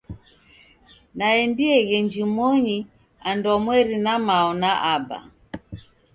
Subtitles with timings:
[1.17, 2.77] Naendieghe njumonyi
[3.29, 5.17] andwamweri na mao na aba.